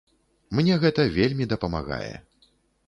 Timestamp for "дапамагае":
1.53-2.13